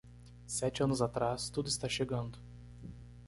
Sete 0.47 0.81
anos 0.81 0.99
atrás, 0.99 1.51
tudo 1.51 1.69
está 1.69 1.87
chegando. 1.87 2.39